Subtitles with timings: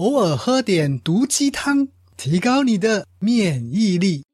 [0.00, 1.86] 偶尔喝点毒鸡汤，
[2.16, 4.24] 提高你的免疫力。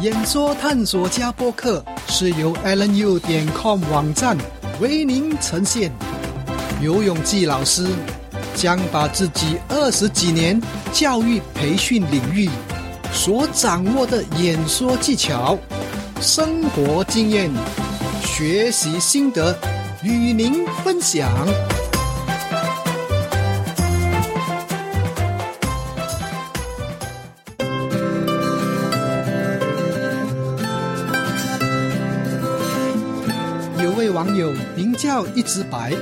[0.00, 4.34] 演说探索家播客是由 AlanU 点 com 网站
[4.80, 5.92] 为您呈现。
[6.80, 7.86] 游泳季老师
[8.54, 10.58] 将把自己二十几年
[10.90, 12.48] 教育培训领域
[13.16, 15.58] 所掌握的演说技巧、
[16.20, 17.50] 生活经验、
[18.22, 19.58] 学习心得
[20.02, 21.28] 与您分享。
[33.82, 35.92] 有位网友名叫一直白，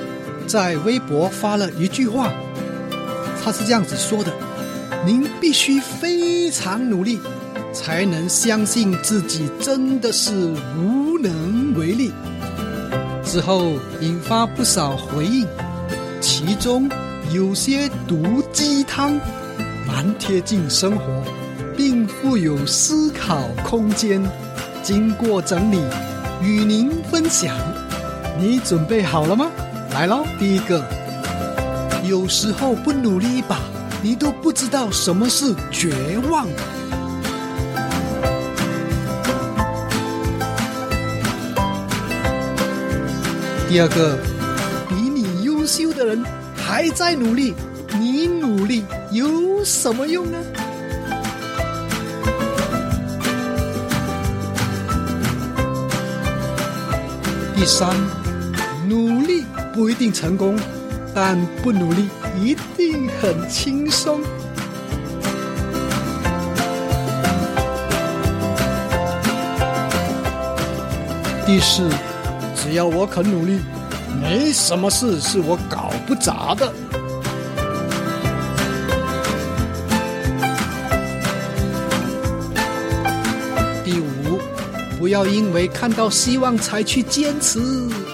[0.46, 2.30] 在微博发了一句话，
[3.42, 4.30] 他是这样子说的
[5.06, 7.20] ：“您必须非常努力，
[7.72, 10.32] 才能相信自己真的是
[10.78, 12.10] 无能为力。”
[13.25, 15.47] 之后引发不少回应，
[16.20, 16.88] 其中
[17.32, 19.19] 有些毒鸡汤，
[19.86, 21.22] 蛮贴近生活，
[21.77, 24.22] 并富有思考空间。
[24.82, 25.78] 经过整理，
[26.42, 27.56] 与您分享。
[28.38, 29.50] 你准备好了吗？
[29.92, 30.25] 来喽！
[30.38, 30.84] 第一个，
[32.06, 33.58] 有时候不努力一把，
[34.05, 36.47] 你都不知道什么是绝望。
[43.66, 44.19] 第二个，
[44.91, 46.22] 比你优秀的人
[46.55, 47.55] 还在努力，
[47.98, 50.38] 你努力有什么用呢？
[57.56, 57.88] 第三，
[58.86, 60.58] 努力不一定成功，
[61.14, 64.20] 但不努力一定很轻松。
[71.46, 71.88] 第四，
[72.56, 73.60] 只要我肯努力，
[74.20, 76.72] 没什么事是我搞不砸的。
[83.84, 84.41] 第五，
[84.98, 87.60] 不要因为看到希望才去坚持，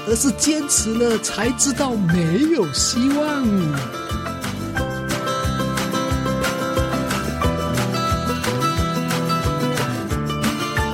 [0.09, 4.09] 而是坚持了才知道没有希望。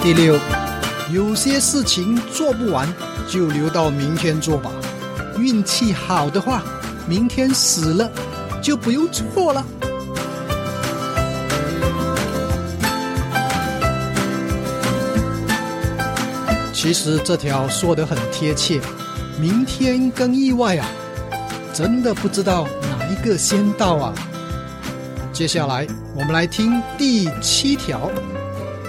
[0.07, 0.39] 第六，
[1.11, 2.89] 有些事情做不完，
[3.29, 4.71] 就留到明天做吧。
[5.37, 6.63] 运气好的话，
[7.09, 8.09] 明天死了
[8.63, 9.67] 就不用做了。
[16.73, 18.81] 其实这条说得很贴切，
[19.41, 20.87] 明天跟意外啊，
[21.75, 24.15] 真的不知道哪一个先到啊。
[25.33, 25.85] 接下来
[26.15, 28.09] 我们来听第七条，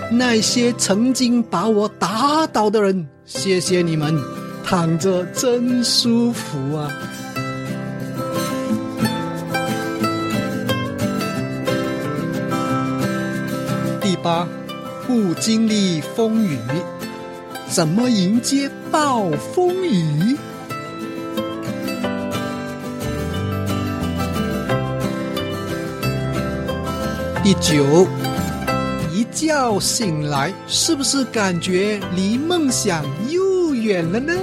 [0.09, 4.17] 那些曾经把我打倒的人，谢谢你们，
[4.63, 6.89] 躺着真舒服啊。
[14.01, 14.47] 第八，
[15.05, 16.57] 不经历风雨。
[17.67, 20.37] 怎么迎接暴风雨？
[27.43, 28.07] 第九，
[29.37, 34.33] 觉醒来，是不是感觉离梦想又远了呢？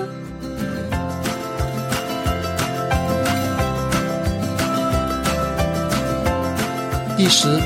[7.16, 7.60] 第十，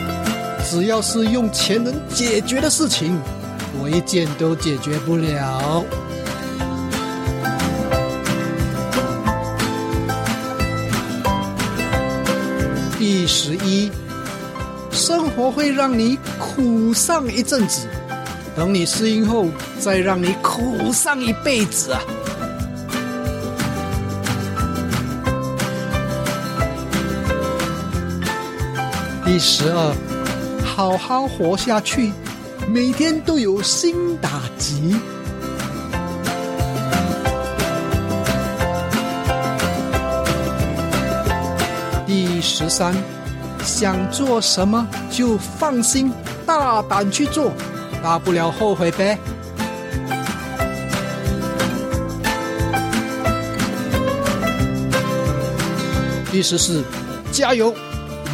[0.65, 3.21] 只要是用钱能解决的事情。
[3.78, 5.84] 我一件都解决不了。
[12.99, 13.91] 第十一，
[14.98, 17.86] 生活会让你苦上一阵子，
[18.56, 19.47] 等你适应后，
[19.78, 22.00] 再让你苦上一辈子啊！
[29.25, 29.94] 第十二，
[30.64, 32.12] 好好活下去。
[32.66, 34.28] 每天都有新打
[34.59, 34.97] 击。
[42.04, 42.92] 第十三，
[43.68, 46.10] 想做什么就放心
[46.47, 47.53] 大胆去做，
[48.03, 49.18] 大不了后悔呗。
[56.32, 56.82] 第十四，
[57.30, 57.74] 加油，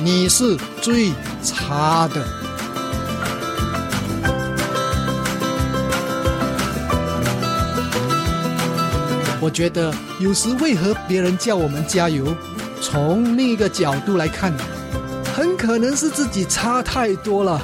[0.05, 1.11] 你是最
[1.43, 2.25] 差的。
[9.41, 12.25] 我觉得有时为何别人叫我们加油，
[12.81, 14.53] 从另一个角度来看，
[15.35, 17.61] 很可能是自己差太多了。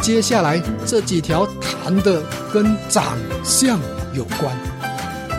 [0.00, 3.78] 接下来这几条谈的跟长相
[4.14, 4.56] 有关，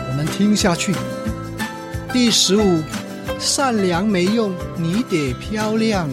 [0.08, 0.94] 我们听下去。
[2.12, 2.80] 第十五，
[3.40, 6.08] 善良没用，你得漂亮。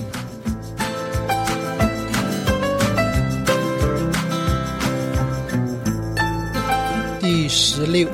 [7.19, 8.07] 第十六，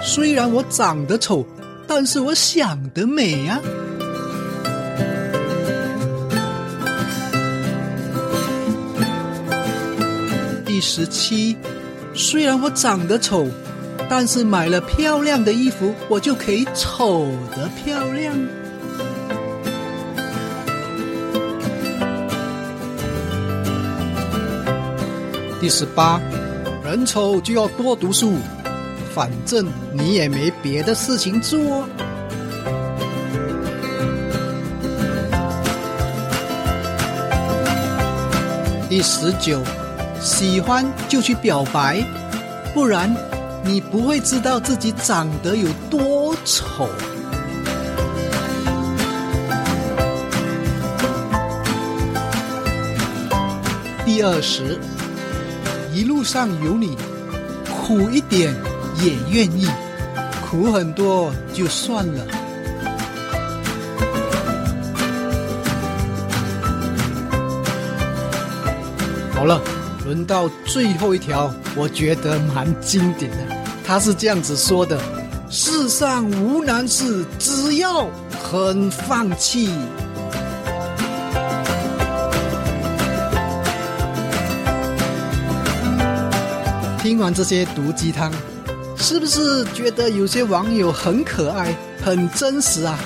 [0.00, 1.44] 虽然我长得丑，
[1.86, 3.60] 但是我想得美呀。
[10.80, 11.54] 第十七，
[12.14, 13.46] 虽然我长得丑，
[14.08, 18.34] 但是买了漂亮的衣服，我就可以丑得漂亮。
[25.60, 26.18] 第十八，
[26.82, 28.38] 人丑就要多读书，
[29.14, 31.86] 反正你也没别的事情做。
[38.88, 39.62] 第十九。
[40.22, 42.04] 喜欢就去表白，
[42.74, 43.14] 不然
[43.64, 46.88] 你不会知道自己长得有多丑。
[54.04, 54.78] 第二十，
[55.92, 56.96] 一路上有你，
[57.70, 58.54] 苦一点
[59.02, 59.66] 也愿意，
[60.44, 62.24] 苦很多就算了。
[69.34, 69.60] 好了。
[70.10, 73.36] 轮到最后一条，我觉得蛮经典的。
[73.86, 75.00] 他是这样子说的
[75.48, 78.08] ：“世上无难事，只要
[78.42, 79.66] 肯放弃。”
[87.00, 88.32] 听完这些毒鸡汤，
[88.96, 91.72] 是不是觉得有些网友很可爱、
[92.04, 92.98] 很真实啊？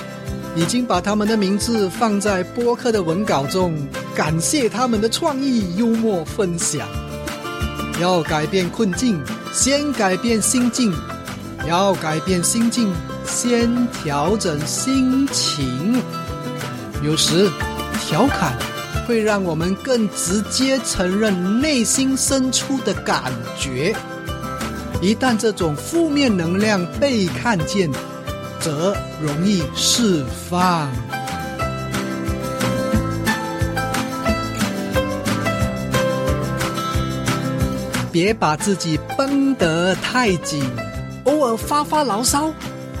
[0.55, 3.77] 已经把他们的名字放在播客的文稿中。
[4.15, 6.87] 感谢他们的创意、幽默分享。
[7.99, 9.21] 要改变困境，
[9.53, 10.91] 先改变心境；
[11.67, 12.93] 要改变心境，
[13.25, 16.01] 先调整心情。
[17.03, 17.49] 有时，
[18.07, 18.57] 调侃
[19.05, 23.93] 会让我们更直接承认内心深处的感觉。
[25.01, 27.91] 一旦这种负面能量被看见，
[28.61, 30.89] 则容易释放。
[38.15, 40.63] 别把自己绷得太紧，
[41.25, 42.49] 偶尔发发牢骚，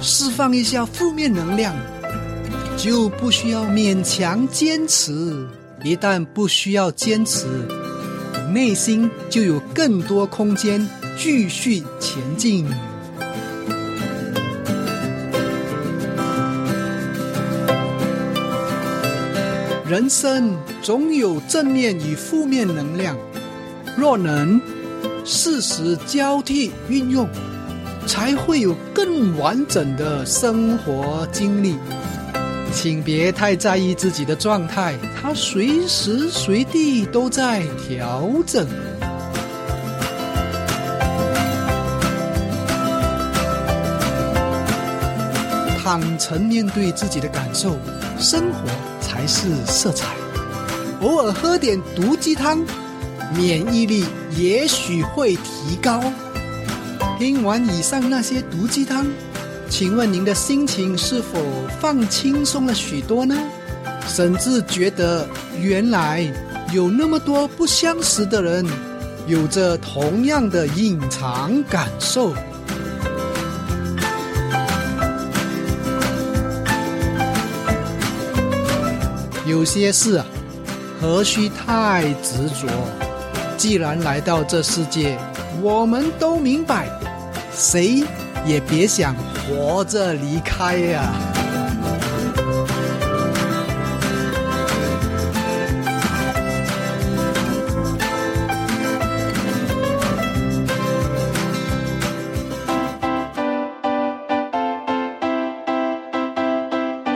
[0.01, 1.73] 释放一下负面能量，
[2.75, 5.47] 就不需要勉强坚持。
[5.85, 7.47] 一旦不需要坚持，
[8.51, 10.85] 内心就有更多空间
[11.17, 12.67] 继续前进。
[19.87, 23.15] 人生总有正面与负面能量，
[23.95, 24.59] 若能。
[25.25, 27.27] 适时交替运用，
[28.05, 31.75] 才会有更完整的生活经历。
[32.71, 38.67] 请别太在意自己的状态，它随时随地都在调整。
[45.83, 47.77] 坦诚面对自己的感受，
[48.19, 48.69] 生活
[49.01, 50.13] 才是色彩。
[51.01, 52.63] 偶尔喝点毒鸡汤。
[53.33, 54.05] 免疫力
[54.35, 56.03] 也许会提高。
[57.17, 59.07] 听完以上那些毒鸡汤，
[59.69, 61.39] 请问您的心情是否
[61.79, 63.35] 放轻松了许多呢？
[64.07, 65.27] 甚至觉得
[65.59, 66.31] 原来
[66.71, 68.65] 有那么多不相识的人，
[69.27, 72.33] 有着同样的隐藏感受。
[79.47, 80.25] 有些事啊，
[80.99, 82.67] 何须太执着？
[83.57, 85.17] 既然来到这世界，
[85.61, 86.87] 我们都明白，
[87.53, 88.03] 谁
[88.45, 91.11] 也别想活着离开呀。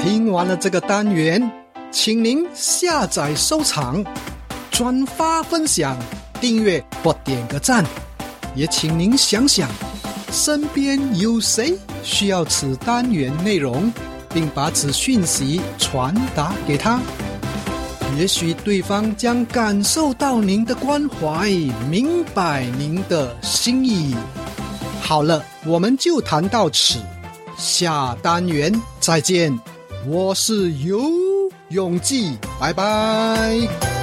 [0.01, 1.51] 听完了这个单元，
[1.91, 4.03] 请您下载收藏、
[4.71, 5.95] 转发分享。
[6.39, 7.85] 订阅或点个赞，
[8.55, 9.69] 也请您想想，
[10.31, 13.91] 身边有谁需要此单元内容，
[14.33, 16.99] 并把此讯息传达给他，
[18.17, 21.49] 也许对方将感受到您的关怀，
[21.89, 24.15] 明白您的心意。
[25.01, 26.99] 好了，我们就谈到此，
[27.57, 29.57] 下单元再见。
[30.07, 31.01] 我是游
[31.69, 33.98] 永记，拜拜。